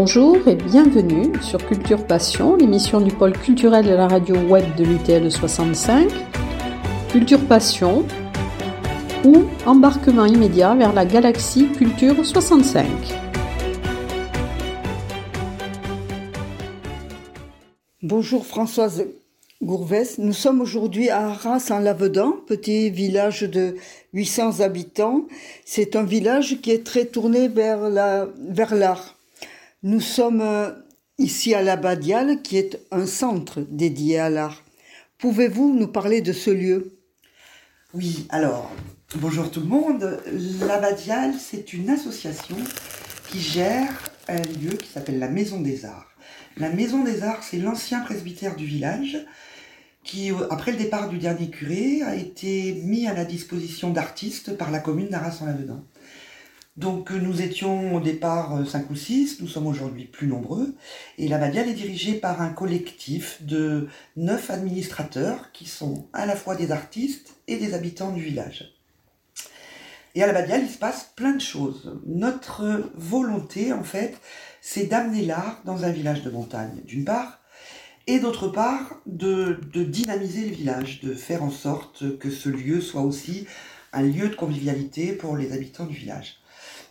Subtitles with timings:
[0.00, 4.84] Bonjour et bienvenue sur Culture Passion, l'émission du pôle culturel de la radio web de
[4.84, 6.08] l'UTL 65.
[7.10, 8.06] Culture Passion
[9.24, 12.86] ou embarquement immédiat vers la galaxie Culture 65.
[18.00, 19.04] Bonjour Françoise
[19.60, 20.18] Gourvès.
[20.18, 23.74] Nous sommes aujourd'hui à Arras en Lavedan, petit village de
[24.12, 25.26] 800 habitants.
[25.64, 29.17] C'est un village qui est très tourné vers l'art.
[29.84, 30.72] Nous sommes euh,
[31.18, 34.64] ici à l'Abadial, qui est un centre dédié à l'art.
[35.18, 36.98] Pouvez-vous nous parler de ce lieu?
[37.94, 38.72] Oui, alors,
[39.14, 40.20] bonjour tout le monde.
[40.66, 42.56] L'Abadial, c'est une association
[43.30, 43.88] qui gère
[44.26, 46.10] un lieu qui s'appelle la Maison des Arts.
[46.56, 49.16] La Maison des Arts, c'est l'ancien presbytère du village
[50.02, 54.72] qui, après le départ du dernier curé, a été mis à la disposition d'artistes par
[54.72, 55.84] la commune d'Arras-en-Lavedan.
[56.78, 60.76] Donc nous étions au départ 5 ou 6, nous sommes aujourd'hui plus nombreux,
[61.18, 66.36] et la Badiale est dirigée par un collectif de 9 administrateurs qui sont à la
[66.36, 68.76] fois des artistes et des habitants du village.
[70.14, 71.98] Et à la Badiale, il se passe plein de choses.
[72.06, 74.16] Notre volonté, en fait,
[74.60, 77.40] c'est d'amener l'art dans un village de montagne, d'une part,
[78.06, 82.80] et d'autre part, de, de dynamiser le village, de faire en sorte que ce lieu
[82.80, 83.48] soit aussi
[83.92, 86.37] un lieu de convivialité pour les habitants du village.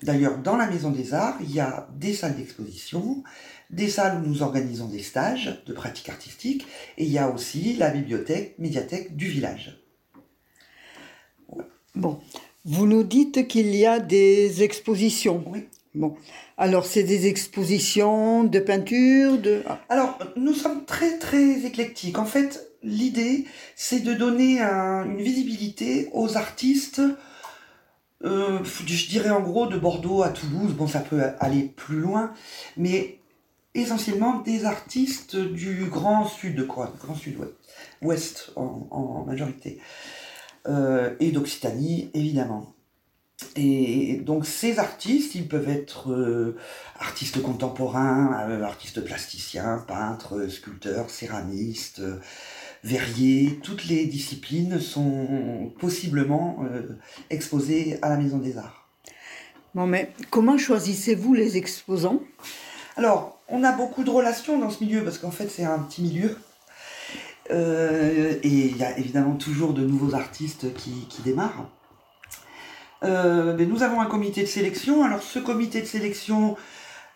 [0.03, 3.23] D'ailleurs, dans la Maison des Arts, il y a des salles d'exposition,
[3.69, 6.65] des salles où nous organisons des stages de pratique artistique,
[6.97, 9.81] et il y a aussi la bibliothèque, médiathèque du village.
[11.95, 12.19] Bon,
[12.63, 15.43] vous nous dites qu'il y a des expositions.
[15.47, 15.65] Oui.
[15.95, 16.15] Bon,
[16.57, 19.63] alors c'est des expositions de peinture, de...
[19.65, 19.79] Ah.
[19.89, 22.19] Alors, nous sommes très très éclectiques.
[22.19, 27.01] En fait, l'idée, c'est de donner une visibilité aux artistes
[28.23, 32.33] euh, je dirais en gros de Bordeaux à Toulouse, bon ça peut aller plus loin,
[32.75, 33.19] mais
[33.75, 37.53] essentiellement des artistes du grand sud, quoi, grand sud-ouest,
[38.01, 39.79] ouest en, majorité,
[40.67, 42.73] euh, et d'Occitanie évidemment.
[43.55, 46.57] Et donc ces artistes, ils peuvent être euh,
[46.99, 48.31] artistes contemporains,
[48.63, 52.01] artistes plasticiens, peintres, sculpteurs, céramistes,
[52.87, 56.97] verriers, toutes les disciplines sont possiblement euh,
[57.29, 58.87] exposées à la Maison des Arts.
[59.75, 62.21] Bon, mais comment choisissez-vous les exposants?
[62.95, 66.01] Alors, on a beaucoup de relations dans ce milieu parce qu'en fait, c'est un petit
[66.01, 66.37] milieu.
[67.51, 71.69] Euh, et il y a évidemment toujours de nouveaux artistes qui, démarrent.
[73.03, 75.03] Euh, mais nous avons un comité de sélection.
[75.03, 76.55] Alors, ce comité de sélection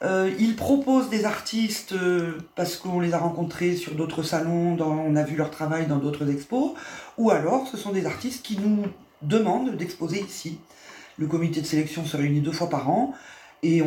[0.03, 5.15] euh, ils proposent des artistes euh, parce qu'on les a rencontrés sur d'autres salons, on
[5.15, 6.71] a vu leur travail dans d'autres expos,
[7.17, 8.85] ou alors ce sont des artistes qui nous
[9.21, 10.59] demandent d'exposer ici.
[11.17, 13.13] Le comité de sélection se réunit deux fois par an,
[13.63, 13.83] et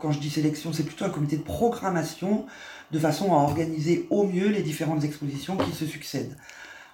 [0.00, 2.46] quand je dis sélection, c'est plutôt un comité de programmation,
[2.90, 6.36] de façon à organiser au mieux les différentes expositions qui se succèdent.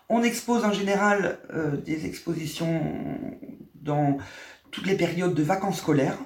[0.09, 2.83] On expose en général euh, des expositions
[3.77, 4.19] dans
[4.71, 6.19] toutes les périodes de vacances scolaires,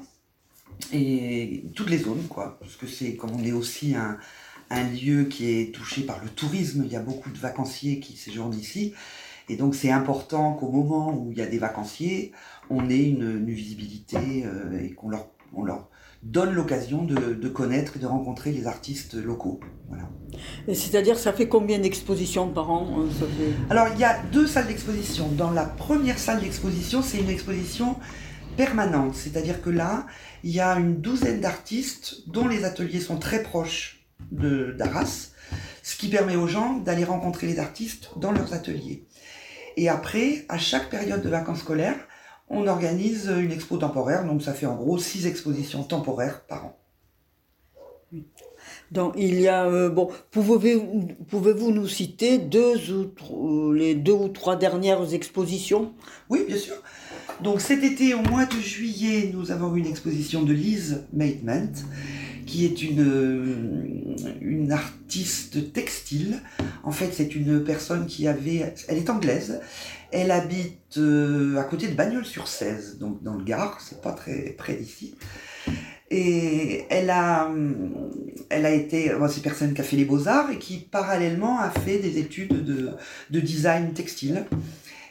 [0.92, 4.18] et toutes les zones, quoi, parce que c'est comme on est aussi un,
[4.70, 8.16] un, lieu qui est touché par le tourisme, il y a beaucoup de vacanciers qui
[8.16, 8.94] séjournent ici,
[9.48, 12.32] et donc c'est important qu'au moment où il y a des vacanciers,
[12.70, 15.88] on ait une, une visibilité euh, et qu'on leur, on leur
[16.22, 19.60] donne l'occasion de, de, connaître et de rencontrer les artistes locaux.
[19.88, 20.08] Voilà.
[20.68, 23.52] C'est-à-dire, ça fait combien d'expositions par an euh, ça fait...
[23.70, 25.28] Alors, il y a deux salles d'exposition.
[25.28, 27.96] Dans la première salle d'exposition, c'est une exposition
[28.56, 30.06] permanente, c'est-à-dire que là,
[30.46, 35.32] il y a une douzaine d'artistes dont les ateliers sont très proches d'Arras,
[35.82, 39.04] ce qui permet aux gens d'aller rencontrer les artistes dans leurs ateliers.
[39.76, 41.98] Et après, à chaque période de vacances scolaires,
[42.48, 46.78] on organise une expo temporaire, donc ça fait en gros six expositions temporaires par an.
[48.92, 52.76] Donc il y a euh, bon, pouvez-vous pouvez nous citer deux
[53.32, 55.92] ou les deux ou trois dernières expositions?
[56.30, 56.76] Oui, bien sûr.
[57.42, 61.72] Donc cet été, au mois de juillet, nous avons eu une exposition de Lise Maidment,
[62.46, 66.40] qui est une, euh, une artiste textile.
[66.82, 68.72] En fait, c'est une personne qui avait...
[68.88, 69.60] Elle est anglaise.
[70.12, 74.74] Elle habite euh, à côté de Bagnols-sur-Cèze, donc dans le Gard, c'est pas très près
[74.74, 75.14] d'ici.
[76.10, 77.50] Et elle a,
[78.48, 81.70] elle a été, c'est une personne qui a fait les beaux-arts et qui parallèlement a
[81.70, 82.90] fait des études de,
[83.30, 84.44] de design textile.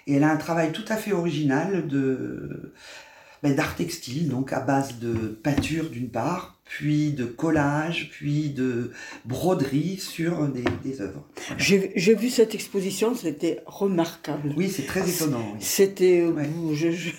[0.07, 2.73] Et elle a un travail tout à fait original de
[3.43, 8.91] ben, d'art textile, donc à base de peinture d'une part, puis de collage, puis de
[9.23, 11.23] broderie sur des, des œuvres.
[11.57, 14.51] J'ai j'ai vu cette exposition, c'était remarquable.
[14.57, 15.45] Oui, c'est très étonnant.
[15.53, 15.57] oui.
[15.59, 16.49] C'était, euh, Ouais.
[16.73, 17.11] je, je,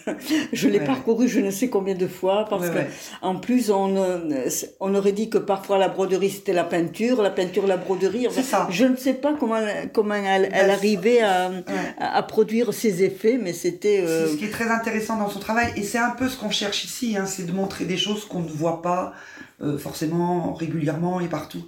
[0.52, 2.88] je l'ai Ouais, parcouru je ne sais combien de fois parce Ouais, que ouais.
[3.22, 4.48] en plus on, euh,
[4.80, 8.26] on aurait dit que parfois la broderie c'était la peinture, la peinture la broderie.
[8.26, 8.66] Enfin, C'est ça.
[8.70, 9.60] Je ne sais pas comment
[9.92, 11.62] comment elle, elle Bah, arrivait à, Ouais.
[11.98, 15.30] à, à produire ces effets, mais c'était euh, C'est ce qui est très intéressant dans
[15.30, 17.96] son travail, et c'est un peu ce qu'on cherche ici, hein, c'est de montrer des
[17.96, 19.12] choses qu'on ne voit pas
[19.62, 21.66] euh, forcément régulièrement et partout.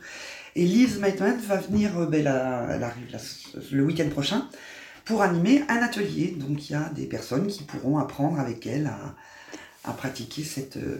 [0.56, 3.18] Et Liz Maitland va venir, euh, ben, la- elle arrive la-
[3.72, 4.48] le week-end prochain,
[5.04, 6.36] pour animer un atelier.
[6.38, 9.14] Donc il y a des personnes qui pourront apprendre avec elle à,
[9.88, 10.98] à pratiquer cette, euh,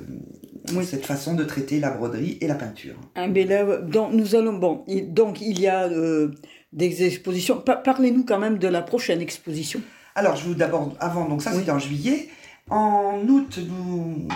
[0.75, 0.85] Oui.
[0.87, 2.95] cette façon de traiter la broderie et la peinture.
[3.17, 6.31] Ah, mais là, donc, nous allons, bon, il- donc il y a euh,
[6.73, 7.59] des expositions.
[7.61, 9.81] Pa- Parlez-nous quand même de la prochaine exposition.
[10.15, 11.59] Alors, je vous d'abord, avant, donc ça Oui.
[11.59, 12.29] c'était en juillet.
[12.71, 14.29] En août, nous,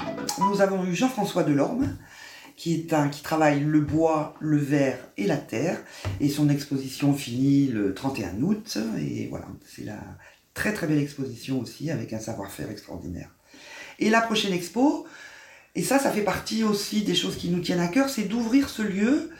[0.49, 1.97] nous avons eu Jean-François Delorme,
[2.63, 5.83] qui travaille le bois, le verre et la terre.
[6.21, 8.79] Et son exposition finit le 31 août.
[9.01, 9.99] Et voilà, c'est la
[10.55, 13.31] très très belle exposition aussi, avec un savoir-faire extraordinaire.
[13.99, 15.07] Et la prochaine expo,
[15.75, 18.69] et ça, ça fait partie aussi des choses qui nous tiennent à cœur, c'est d'ouvrir
[18.69, 19.31] ce lieu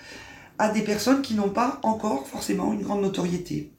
[0.59, 3.71] à des personnes qui n'ont pas encore forcément une grande notoriété.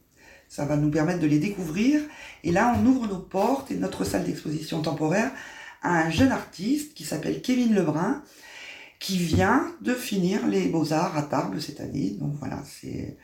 [0.47, 1.99] Ça va nous permettre de les découvrir.
[2.45, 5.31] Et là, on ouvre nos portes et notre salle d'exposition temporaire
[5.81, 8.23] à un jeune artiste qui s'appelle Kevin Lebrun,
[9.03, 12.15] qui vient de finir les Beaux-Arts à Tarbes cette année.
[12.21, 13.17] Donc voilà, c'est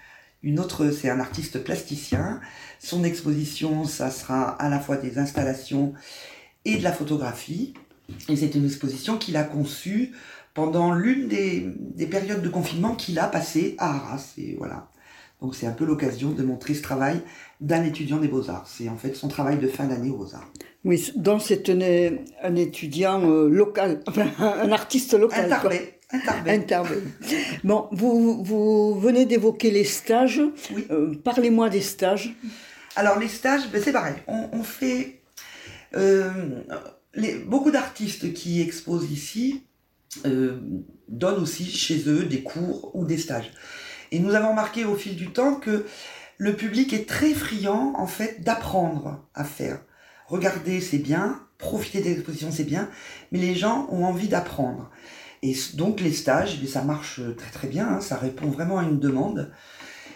[0.43, 2.41] une autre, c'est un artiste plasticien.
[2.79, 5.93] Son exposition, ça sera à la fois des installations
[6.65, 7.75] et de la photographie.
[8.27, 10.11] Et c'est une exposition qu'il a conçue
[10.53, 14.33] pendant l'une des, des périodes de confinement qu'il a passé à Arras.
[14.37, 14.89] Et voilà.
[15.41, 17.21] Donc c'est un peu l'occasion de montrer ce travail
[17.61, 18.67] d'un étudiant des Beaux-Arts.
[18.67, 20.51] C'est en fait son travail de fin d'année aux Beaux-Arts.
[20.85, 25.45] Oui, donc c'est un, un étudiant euh, local, enfin un artiste local.
[26.11, 27.13] Intervenu.
[27.63, 30.41] Bon, vous, vous venez d'évoquer les stages.
[30.73, 30.85] Oui.
[30.89, 32.33] Euh, Parlez-moi des stages.
[32.95, 34.15] Alors les stages, ben, c'est pareil.
[34.27, 35.21] On, on fait
[35.95, 36.29] euh,
[37.13, 39.63] les, beaucoup d'artistes qui exposent ici
[40.25, 40.57] euh,
[41.07, 43.51] donnent aussi chez eux des cours ou des stages.
[44.11, 45.85] Et nous avons remarqué au fil du temps que
[46.37, 49.79] le public est très friand en fait d'apprendre à faire.
[50.27, 52.89] Regarder c'est bien, profiter des expositions c'est bien,
[53.31, 54.89] mais les gens ont envie d'apprendre.
[55.41, 58.99] Et donc les stages, ça marche très très bien, hein, ça répond vraiment à une
[58.99, 59.51] demande.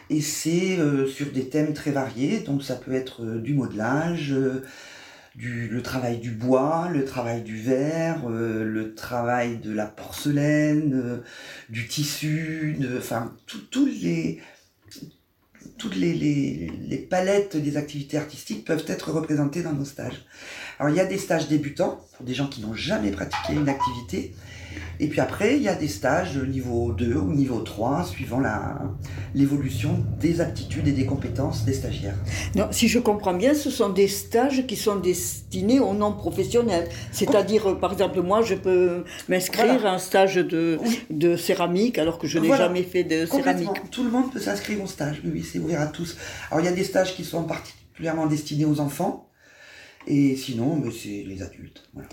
[0.10, 4.34] Et c'est euh, sur des thèmes très variés, donc ça peut être euh, du modelage,
[4.34, 4.64] euh,
[5.36, 11.24] le travail du bois, le travail du verre, euh, le travail de la porcelaine, euh,
[11.70, 14.40] du tissu, enfin toutes les,
[15.96, 20.24] les, les palettes des activités artistiques peuvent être représentées dans nos stages.
[20.80, 23.70] Alors il y a des stages débutants pour des gens qui n'ont jamais pratiqué une
[23.70, 24.36] activité.
[25.00, 28.40] Et puis après, il y a des stages niveau 2 ou niveau 3, suivant
[29.36, 32.16] l'évolution des aptitudes et des compétences des stagiaires.
[32.56, 36.88] Non, si je comprends bien, ce sont des stages qui sont destinés aux non-professionnels.
[37.12, 39.92] C'est-à-dire, euh, par exemple, moi, je peux m'inscrire Voilà.
[39.92, 40.80] à un stage de,
[41.10, 42.66] de céramique alors que je n'ai Voilà.
[42.66, 43.70] jamais fait de céramique.
[43.92, 45.22] Tout le monde peut s'inscrire au stage.
[45.26, 46.18] Oui, c'est ouvert à tous.
[46.52, 49.30] Alors il y a des stages qui sont particulièrement destinés aux enfants.
[50.06, 51.90] Et sinon, c'est les adultes.
[51.94, 52.10] Voilà.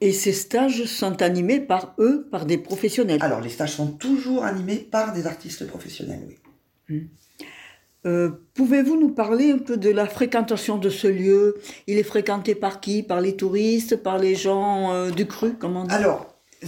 [0.00, 3.18] Et ces stages sont animés par eux, par des professionnels.
[3.22, 6.20] Alors, les stages sont toujours animés par des artistes professionnels,
[6.88, 7.06] oui.
[8.06, 11.56] Euh, Pouvez-vous nous parler un peu de la fréquentation de ce lieu?
[11.86, 13.02] Il est fréquenté par qui?
[13.02, 13.96] Par les touristes?
[13.96, 15.94] Par les gens euh, du cru Comment dit?
[15.94, 16.66] Alors, euh,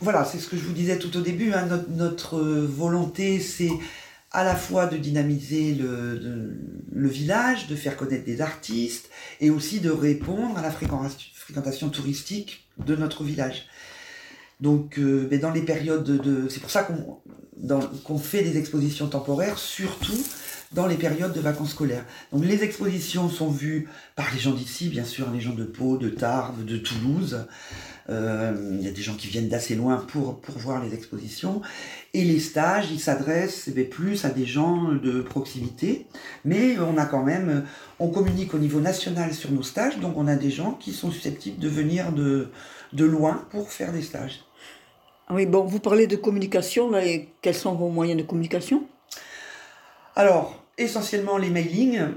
[0.00, 1.52] voilà, c'est ce que je vous disais tout au début.
[1.52, 3.70] hein, notre, notre, volonté, c'est
[4.34, 9.08] à la fois de dynamiser le, village, de faire connaître des artistes,
[9.40, 13.66] et aussi de répondre à la fréquentation, touristique de notre village.
[14.60, 16.48] Donc, euh, dans les périodes de...
[16.48, 16.86] c'est pour ça
[18.04, 20.20] qu'on fait des expositions temporaires, surtout
[20.72, 22.04] dans les périodes de vacances scolaires.
[22.32, 25.96] Donc les expositions sont vues par les gens d'ici, bien sûr, les gens de Pau,
[25.96, 27.46] de Tarbes, de Toulouse.
[28.10, 31.62] Euh, Il y a des gens qui viennent d'assez loin pour, pour voir les expositions.
[32.12, 36.06] Et les stages, ils s'adressent eh plus à des gens de proximité.
[36.44, 37.64] Mais on a quand même,
[37.98, 41.10] on communique au niveau national sur nos stages, donc on a des gens qui sont
[41.10, 42.50] susceptibles de venir de,
[42.92, 44.44] de loin pour faire des stages.
[45.26, 48.86] Ah Oui, bon, vous parlez de communication, là, et quels sont vos moyens de communication?
[50.16, 52.08] Alors, essentiellement les mailings.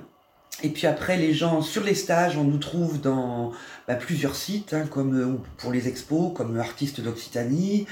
[0.64, 3.52] Et puis après, les gens sur les stages, on nous trouve dans
[3.88, 7.86] bah, plusieurs sites, hein, comme euh, pour les expos, comme Artistes d'Occitanie,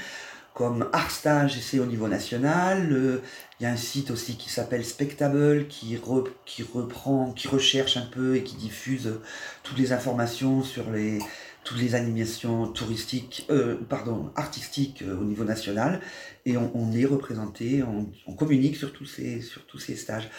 [0.52, 2.88] comme Arstage, et c'est au niveau national.
[2.90, 3.22] Euh,
[3.60, 8.36] Il y a un site aussi qui s'appelle Spectable, qui reprend, qui recherche un peu
[8.36, 9.20] et qui diffuse
[9.62, 11.20] toutes les informations sur les,
[11.66, 16.00] toutes les animations touristiques, euh, pardon, artistiques euh, au niveau national,
[16.46, 20.30] et on, est représenté, on, communique sur tous ces, sur tous ces stages,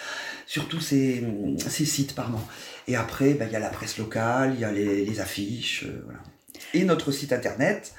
[0.45, 2.39] sur tous ces, ces sites, pardon.
[2.87, 6.21] Et après, ben, il y a la presse locale, il y a les, affiches, voilà.
[6.73, 7.93] Et notre site internet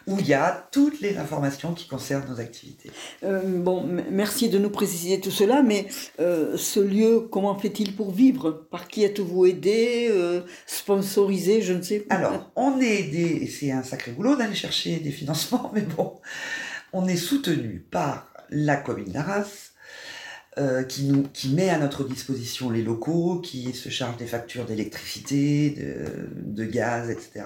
[0.08, 2.92] où il y a toutes les informations qui concernent nos activités.
[3.24, 5.88] Euh, bon, merci de nous préciser tout cela, mais
[6.20, 8.52] euh, ce lieu, comment fait-il pour vivre?
[8.70, 12.16] Par qui êtes-vous aidé euh, Sponsorisé Je ne sais pas.
[12.16, 16.16] Alors, on est aidé, et c'est un sacré boulot d'aller chercher des financements, mais bon,
[16.92, 19.74] on est soutenu par la commune d'Arras,
[20.60, 24.66] euh, qui, nous, qui met à notre disposition les locaux, qui se charge des factures
[24.66, 27.44] d'électricité, de, de, gaz, etc.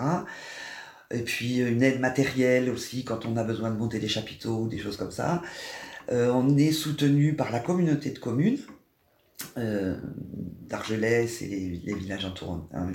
[1.11, 4.67] Et puis une aide matérielle aussi quand on a besoin de monter des chapiteaux ou
[4.67, 5.41] des choses comme ça.
[6.11, 8.59] Euh, on est soutenu par la communauté de communes
[9.57, 9.97] euh,
[10.67, 12.27] d'Argelès et les, villages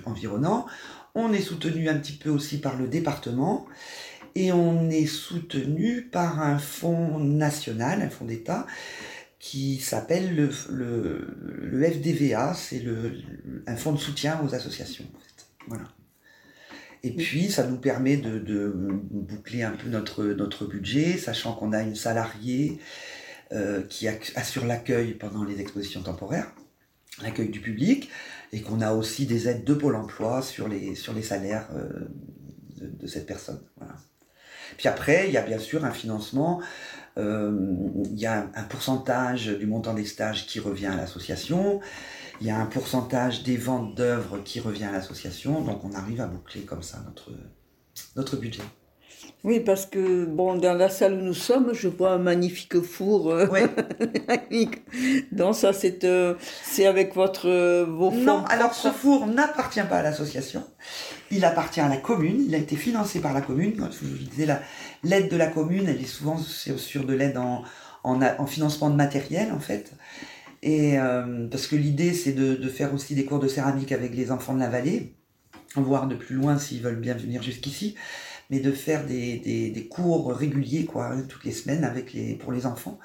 [0.04, 0.66] environnants.
[1.14, 3.66] On est soutenu un petit peu aussi par le département
[4.34, 8.66] et on est soutenu par un fonds national, un fonds d'État,
[9.38, 12.82] qui s'appelle le, FDVA, c'est
[13.66, 15.04] un fonds de soutien aux associations.
[15.66, 15.84] Voilà.
[17.04, 21.72] Et puis, ça nous permet de, de, boucler un peu notre, notre budget, sachant qu'on
[21.72, 22.78] a une salariée
[23.52, 26.52] euh, qui assure l'accueil pendant les expositions temporaires,
[27.22, 28.08] l'accueil du public,
[28.52, 31.88] et qu'on a aussi des aides de Pôle emploi sur les, sur les salaires euh,
[32.80, 33.60] de, de, cette personne.
[33.78, 33.94] Voilà.
[34.76, 36.62] Puis après, il y a bien sûr un financement
[37.18, 37.52] euh,
[38.10, 41.80] il y a un pourcentage du montant des stages qui revient à l'association.
[42.42, 45.60] Il y a un pourcentage des ventes d'œuvres qui revient à l'association.
[45.60, 47.30] Donc on arrive à boucler comme ça notre,
[48.16, 48.64] notre budget.
[49.44, 53.30] Oui, parce que bon, dans la salle où nous sommes, je vois un magnifique four.
[53.30, 53.46] Euh,
[55.30, 56.34] Donc ça, c'est euh,
[56.64, 58.24] c'est avec votre euh, vos fonds.
[58.24, 60.64] Non, alors ce four n'appartient pas à l'association.
[61.30, 62.42] Il appartient à la commune.
[62.44, 63.88] Il a été financé par la commune.
[63.92, 64.48] Je vous disais
[65.04, 67.62] l'aide de la commune, elle est souvent sur de l'aide en,
[68.02, 69.92] en, en, financement de matériel en fait.
[70.62, 70.96] Et
[71.50, 74.54] parce que l'idée, c'est de, de faire aussi des cours de céramique avec les enfants
[74.54, 75.16] de la vallée,
[75.74, 77.96] voir de plus loin s'ils veulent bien venir jusqu'ici
[78.52, 82.52] mais de faire des, des, cours réguliers, quoi, hein, toutes les semaines avec les, pour
[82.52, 82.98] les enfants.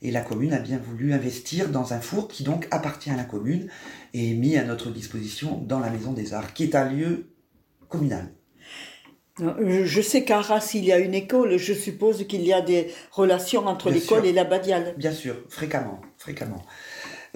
[0.00, 3.24] Et la commune a bien voulu investir dans un four qui donc appartient à la
[3.24, 3.68] commune
[4.14, 7.28] et est mis à notre disposition dans la Maison des Arts, qui est un lieu
[7.90, 8.32] communal.
[9.38, 11.58] Je sais qu'à Arras, il y a une école.
[11.58, 14.94] Je suppose qu'il y a des relations entre l'école et la badiale.
[14.96, 16.64] Bien sûr, fréquemment, fréquemment.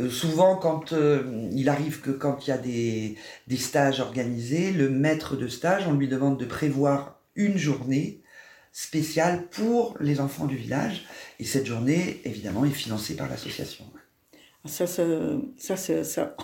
[0.01, 3.17] Euh, souvent, quand euh, il arrive que quand il y a des,
[3.49, 8.23] des stages organisés, le maître de stage, on lui demande de prévoir une journée
[8.73, 11.07] spéciale pour les enfants du village.
[11.39, 13.85] Et cette journée, évidemment, est financée par l'association.
[14.67, 15.05] Ça, ça,
[15.57, 16.37] ça, ça,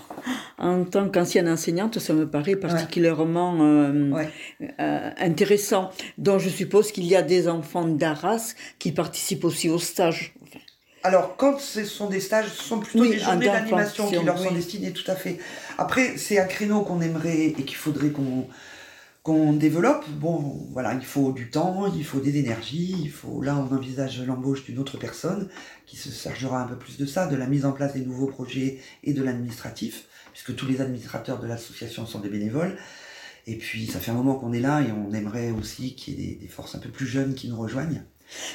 [0.56, 4.24] en tant qu'ancienne enseignante, ça me paraît particulièrement euh,
[4.80, 5.90] euh, intéressant.
[6.16, 10.34] Donc, je suppose qu'il y a des enfants d'Arras qui participent aussi au stage.
[11.06, 14.50] Alors, quand ce sont des stages, ce sont plutôt des journées d'animation qui leur sont
[14.50, 15.38] destinées, tout à fait.
[15.78, 18.48] Après, c'est un créneau qu'on aimerait et qu'il faudrait qu'on
[19.22, 23.56] qu'on développe, bon, voilà, il faut du temps, il faut des énergies, il faut, là,
[23.56, 25.48] on envisage l'embauche d'une autre personne
[25.84, 28.28] qui se chargera un peu plus de ça, de la mise en place des nouveaux
[28.28, 32.76] projets et de l'administratif, puisque tous les administrateurs de l'association sont des bénévoles.
[33.48, 36.30] Et puis, ça fait un moment qu'on est là et on aimerait aussi qu'il y
[36.30, 38.04] ait des, forces un peu plus jeunes qui nous rejoignent.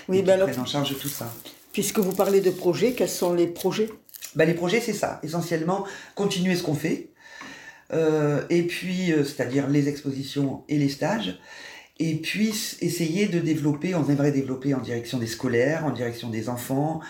[0.07, 1.33] Oui, ben qui prennent en charge tout ça.
[1.73, 3.89] Puisque vous parlez de projets, quels sont les projets?
[4.35, 5.19] Ben, Les projets, c'est ça.
[5.23, 5.85] Essentiellement,
[6.15, 7.09] continuer ce qu'on fait,
[7.93, 11.39] euh, et puis, euh, c'est-à-dire les expositions et les stages,
[11.99, 12.49] et puis
[12.81, 17.01] essayer de développer, on aimerait développer en direction des scolaires, en direction des enfants,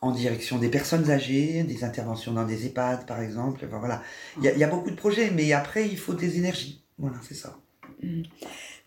[0.00, 3.66] en direction des personnes âgées, des interventions dans des EHPAD par exemple.
[3.70, 4.02] voilà,
[4.38, 6.82] il y, a, beaucoup de projets, mais après il faut des énergies.
[6.98, 7.58] Voilà, c'est ça.
[8.02, 8.22] Mmh.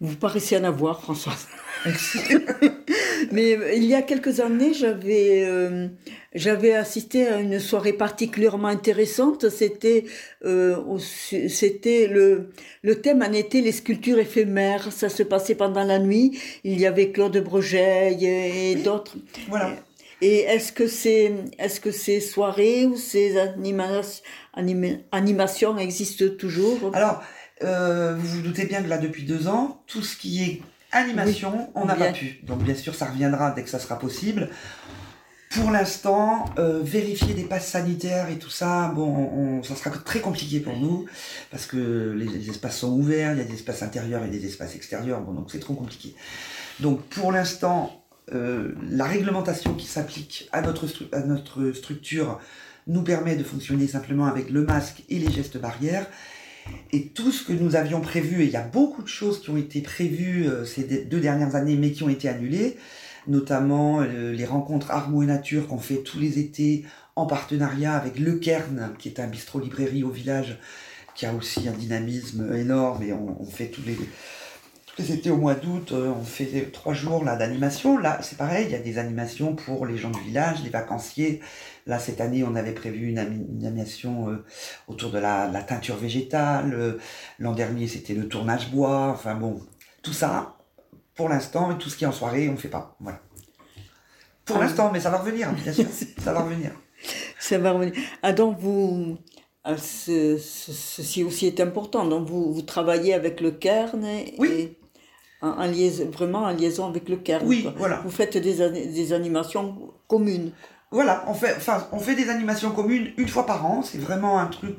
[0.01, 1.47] Vous paraissez en avoir, Françoise.
[3.31, 5.87] Mais euh, il y a quelques années, j'avais euh,
[6.33, 9.49] j'avais assisté à une soirée particulièrement intéressante.
[9.49, 10.05] C'était
[10.45, 12.49] euh, c'était le
[12.81, 14.91] le thème en était les sculptures éphémères.
[14.91, 16.39] Ça se passait pendant la nuit.
[16.63, 19.15] Il y avait Claude Bregeil et, d'autres.
[19.49, 19.75] Voilà.
[20.21, 23.35] Et est-ce que c'est est-ce que ces soirées ou ces
[25.11, 26.91] animations existent toujours?
[26.93, 27.21] Alors
[27.63, 30.61] euh, vous vous doutez bien que là, depuis deux ans, tout ce qui est
[30.93, 32.39] animation, on n'a pas pu.
[32.43, 34.49] Donc bien sûr, ça reviendra dès que ça sera possible.
[35.51, 40.59] Pour l'instant, euh, vérifier des passes sanitaires et tout ça, bon, ça sera très compliqué
[40.59, 41.05] pour nous
[41.51, 44.75] parce que les, espaces sont ouverts, il y a des espaces intérieurs et des espaces
[44.75, 46.15] extérieurs, bon, donc c'est trop compliqué.
[46.79, 52.39] Donc pour l'instant, euh, la réglementation qui s'applique à notre, à notre structure
[52.87, 56.07] nous permet de fonctionner simplement avec le masque et les gestes barrières.
[56.91, 59.49] Et tout ce que nous avions prévu, et il y a beaucoup de choses qui
[59.49, 62.77] ont été prévues euh, ces deux dernières années, mais qui ont été annulées,
[63.27, 68.19] notamment euh, les rencontres Armo et Nature qu'on fait tous les étés en partenariat avec
[68.19, 70.57] Le Cairn, qui est un bistrot-librairie au village,
[71.15, 75.37] qui a aussi un dynamisme énorme, et on, fait tous les, tous les étés au
[75.37, 77.97] mois d'août, euh, on fait trois jours là d'animation.
[77.97, 81.41] Là, c'est pareil, il y a des animations pour les gens du village, les vacanciers,
[81.85, 84.45] Là, cette année, on avait prévu une, animation euh,
[84.87, 86.97] autour de la, teinture végétale.
[87.39, 89.09] L'an dernier, c'était le tournage bois.
[89.13, 89.59] Enfin bon,
[90.01, 90.57] tout ça,
[91.15, 92.95] pour l'instant, tout ce qui est en soirée, on ne fait pas.
[92.99, 93.19] Voilà.
[94.45, 94.61] Pour ah.
[94.61, 95.85] l'instant, mais ça va revenir, bien sûr.
[96.17, 96.71] ça va revenir.
[97.39, 97.93] Ça va revenir.
[98.21, 99.17] Ah, donc vous.
[99.65, 102.05] Ah, ceci aussi est important.
[102.05, 104.75] Donc vous, vous travaillez avec le Cairn et, oui.
[105.41, 107.45] en, liaison, vraiment en liaison avec le Cairn.
[107.45, 108.01] Oui, voilà.
[108.01, 110.51] Vous faites des, des animations communes.
[110.93, 113.81] Voilà, on fait, enfin, on fait des animations communes une fois par an.
[113.81, 114.75] C'est vraiment un truc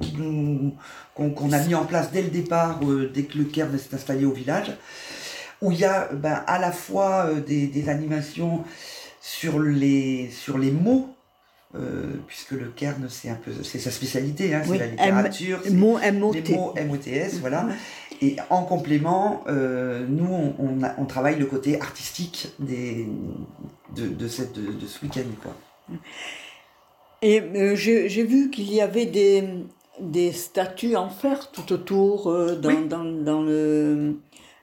[1.17, 4.25] qu'on, a mis en place dès le départ, euh, dès que le Cairn s'est installé
[4.25, 4.71] au village,
[5.61, 8.63] où il y a ben, à la fois euh, des, animations
[9.21, 11.17] sur les, sur les mots,
[11.75, 15.71] euh, puisque le Cairn c'est un peu c'est sa spécialité, hein, c'est la littérature, les
[15.73, 17.67] mots MOTS, voilà.
[18.23, 20.55] Et en complément, nous
[20.97, 23.09] on, travaille le côté artistique des,
[23.97, 25.57] de, cette, de, de ce week-end, quoi.
[27.23, 29.45] Et euh, j'ai vu qu'il y avait des,
[30.01, 34.19] des statues en fer tout autour euh, dans, dans, le...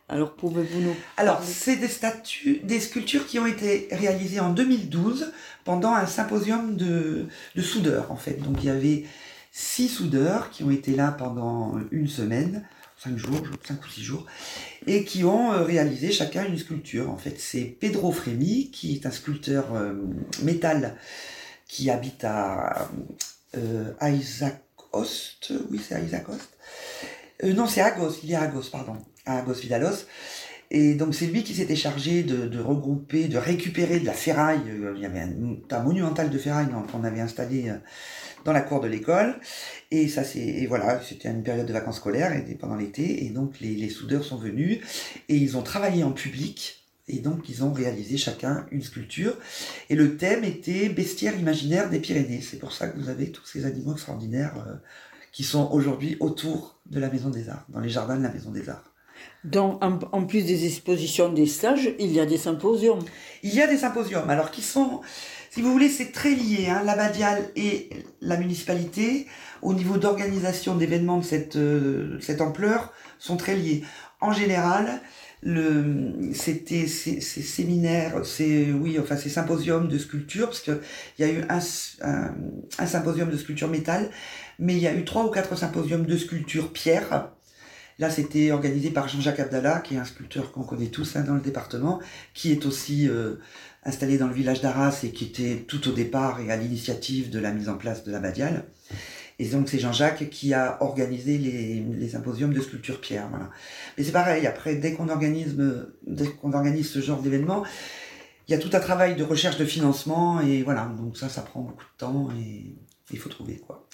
[0.10, 0.96] Alors pouvez-vous nous...
[1.18, 5.32] Alors c'est des statues, des sculptures qui ont été réalisées en 2012
[5.64, 7.26] pendant un symposium de,
[7.56, 8.42] de soudeurs en fait.
[8.44, 9.06] Donc il y avait
[9.52, 12.64] six soudeurs qui ont été là pendant une semaine,
[13.04, 14.26] cinq jours, cinq ou six jours,
[14.86, 17.10] et qui ont euh, réalisé chacun une sculpture.
[17.10, 19.94] En fait, c'est Pedro Frémy, qui est un sculpteur euh,
[20.44, 20.96] métal
[21.68, 22.90] qui habite à
[23.58, 25.54] euh, Isaac Host.
[25.70, 26.50] Oui, c'est Isaac Host.
[27.44, 30.06] Euh, non, c'est Agos, il est à Agos, pardon, à Agos Vidalos.
[30.74, 34.62] Et donc c'est lui qui s'était chargé de, regrouper, de récupérer de la ferraille.
[34.96, 37.70] Il y avait un tas monumental de ferraille qu'on avait installé
[38.46, 39.36] dans la cour de l'école.
[39.92, 43.26] Et ça, c'est voilà, c'était une période de vacances scolaires et pendant l'été.
[43.26, 44.80] Et donc les, soudeurs sont venus
[45.28, 46.78] et ils ont travaillé en public.
[47.10, 49.36] Et donc ils ont réalisé chacun une sculpture.
[49.90, 52.42] Et le thème était bestiaire imaginaire des Pyrénées.
[52.42, 54.76] C'est pour ça que vous avez tous ces animaux extraordinaires euh,
[55.34, 58.52] qui sont aujourd'hui autour de la Maison des Arts, dans les jardins de la Maison
[58.52, 58.91] des Arts.
[59.44, 63.04] Donc, en, plus des expositions, des stages, il y a des symposiums.
[63.42, 65.02] Il y a des symposiums, alors qui sont,
[65.50, 67.12] si vous voulez, c'est très lié, hein, la
[67.56, 67.90] et
[68.22, 69.26] la municipalité,
[69.64, 73.84] au niveau d'organisation d'événements de cette, euh, cette ampleur, sont très liés.
[74.20, 75.02] En général,
[75.42, 80.80] le, c'était ces, séminaires, c'est oui, enfin ces symposiums de sculpture, parce qu'il
[81.18, 81.60] y a eu un,
[82.02, 82.36] un,
[82.78, 84.12] un, symposium de sculpture métal,
[84.60, 87.32] mais il y a eu trois ou quatre symposiums de sculpture pierre.
[88.00, 91.36] Là, c'était organisé par Jean-Jacques Abdallah, qui est un sculpteur qu'on connaît tous hein, dans
[91.36, 92.00] le département,
[92.34, 93.36] qui est aussi euh,
[93.84, 97.40] installé dans le village d'Arras et qui était tout au départ et à l'initiative de
[97.40, 98.66] la mise en place de la Badiale.
[99.40, 103.28] Et donc c'est Jean-Jacques qui a organisé les, symposiums de sculpture pierre.
[103.30, 103.50] Voilà.
[103.98, 105.58] Mais c'est pareil, après, dès qu'on organise,
[106.06, 107.64] dès qu'on organise ce genre d'événement,
[108.48, 111.42] il y a tout un travail de recherche de financement et voilà, donc ça, ça
[111.42, 112.76] prend beaucoup de temps et
[113.12, 113.88] il faut trouver quoi.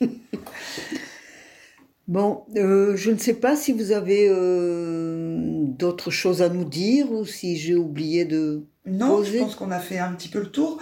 [2.06, 7.10] Bon, euh, je ne sais pas si vous avez euh, d'autres choses à nous dire
[7.10, 10.50] ou si j'ai oublié de non, je pense qu'on a fait un petit peu le
[10.50, 10.78] tour.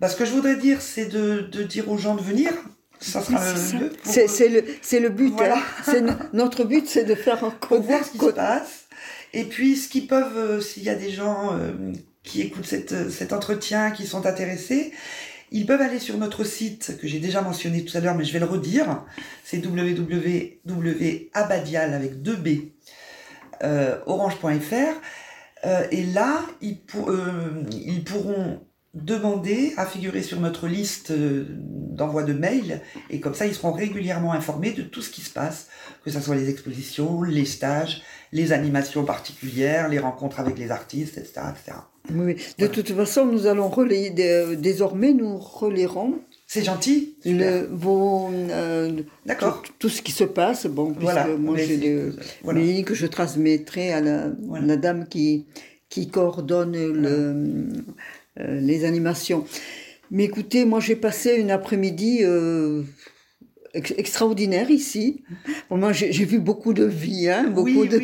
[0.00, 2.52] Bah, ce que je voudrais dire, c'est de, de, dire aux gens de venir.
[3.00, 4.62] Ça sera le C'est le,
[5.00, 5.34] le, but.
[5.40, 6.18] Hein.
[6.32, 8.86] notre but, c'est de faire un voir ce qui se passe.
[9.32, 11.72] Et puis, ce qu'ils peuvent, euh, s'il y a des gens euh,
[12.22, 14.92] qui écoutent cette, cet entretien, qui sont intéressés,
[15.52, 18.32] ils peuvent aller sur notre site que j'ai déjà mentionné tout à l'heure, mais je
[18.32, 19.04] vais le redire.
[19.44, 20.64] C'est www.abadial
[21.94, 22.48] avec 2 B
[23.62, 25.00] euh, orange.fr
[25.64, 32.24] euh, et là, ils, euh, ils, pourront demander à figurer sur notre liste euh, d'envoi
[32.24, 35.68] de mails et comme ça ils seront régulièrement informés de tout ce qui se passe,
[36.04, 38.02] que ce soit les expositions, les stages,
[38.32, 41.40] les animations particulières, les rencontres avec les artistes, etc.
[41.50, 41.78] etc.
[42.14, 44.10] Oui, de toute façon nous allons relayer,
[44.56, 46.20] désormais nous relayerons
[46.52, 47.14] c'est gentil.
[47.24, 49.62] Le, vos, euh, D'accord.
[49.78, 52.10] Tout, ce qui se passe, bon, voilà, moi j'ai des
[52.42, 52.60] voilà.
[52.82, 54.26] que je transmettrai à la,
[54.60, 55.46] la, dame qui,
[55.88, 57.68] qui coordonne le,
[58.40, 59.44] euh, les animations.
[60.10, 62.82] Mais écoutez, moi j'ai passé une après-midi euh,
[63.74, 65.22] extraordinaire ici.
[65.70, 68.00] moi, j'ai vu beaucoup de vie, hein, beaucoup, de,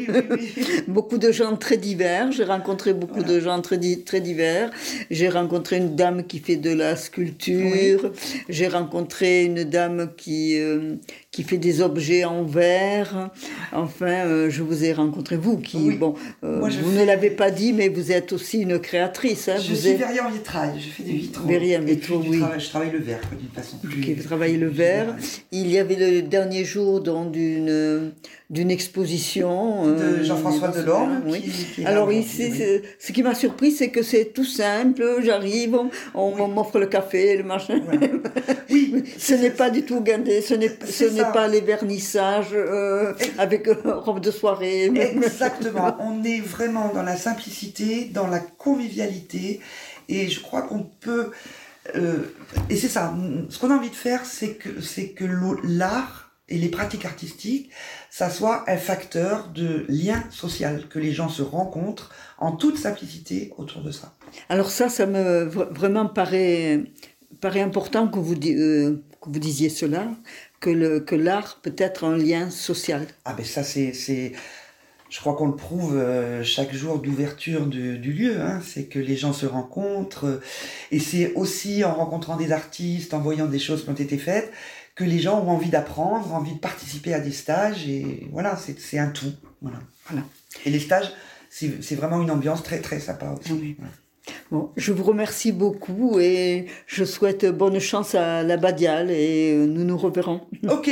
[0.90, 2.32] beaucoup de gens très divers.
[2.32, 4.70] J'ai rencontré beaucoup de gens très, très divers.
[5.10, 8.12] J'ai rencontré une dame qui fait de la sculpture.
[8.48, 10.96] J'ai rencontré une dame qui, euh,
[11.38, 13.30] qui fait des objets en verre.
[13.72, 17.72] Enfin, euh, je vous ai rencontré, vous, qui, bon, euh, vous ne l'avez pas dit,
[17.72, 19.48] mais vous êtes aussi une créatrice.
[19.48, 20.02] Hein, je vous suis êtes...
[20.20, 21.46] en vitrail, je fais des vitraux.
[21.46, 22.42] Verrier en vitraux, oui.
[22.58, 24.14] je travaille le verre, d'une façon plus...
[24.14, 25.14] vous travaillez le verre.
[25.52, 28.10] Il y avait le dernier jour d'une
[28.50, 31.22] d'une exposition de euh, Jean-François Delorme.
[31.26, 31.42] Oui.
[31.84, 32.50] Alors ici,
[32.98, 35.04] ce qui m'a surpris, c'est que c'est tout simple.
[35.22, 35.78] J'arrive,
[36.14, 37.80] on, m'offre le café, le machin.
[38.70, 40.40] oui, ce n'est pas du tout gardé.
[40.40, 44.86] Ce n'est ce n'est pas les vernissages euh, avec euh, robe de soirée.
[44.86, 45.96] Exactement.
[46.00, 49.60] on est vraiment dans la simplicité, dans la convivialité,
[50.08, 51.32] et je crois qu'on peut.
[51.94, 53.14] et c'est ça.
[53.48, 55.24] Ce qu'on a envie de faire, c'est que c'est que
[55.64, 57.70] l'art et les pratiques artistiques,
[58.10, 63.52] ça soit un facteur de lien social, que les gens se rencontrent en toute simplicité
[63.58, 64.14] autour de ça.
[64.48, 66.84] Alors ça, ça me vraiment paraît,
[67.40, 70.08] paraît important que vous, euh, que vous disiez cela,
[70.60, 73.06] que, le, que l'art peut être un lien social.
[73.24, 73.92] Ah ben ça c'est...
[73.92, 74.32] c'est
[75.10, 78.98] je crois qu'on le prouve euh, chaque jour d'ouverture du, du lieu, hein, c'est que
[78.98, 80.40] les gens se rencontrent,
[80.90, 84.52] et c'est aussi en rencontrant des artistes, en voyant des choses qui ont été faites,
[84.94, 88.98] que les gens ont envie d'apprendre, envie de participer à des stages, et voilà, c'est
[88.98, 89.32] un tout.
[89.62, 89.78] Voilà.
[90.10, 90.26] voilà.
[90.66, 91.10] Et les stages,
[91.48, 93.76] c'est vraiment une ambiance très très sympa aussi.
[94.50, 99.84] Bon, je vous remercie beaucoup et je souhaite bonne chance à la Badiale et nous
[99.84, 100.40] nous reverrons.
[100.68, 100.90] Ok,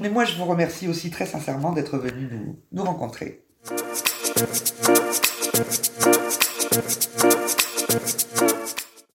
[0.00, 3.42] mais moi je vous remercie aussi très sincèrement d'être venu nous, nous rencontrer.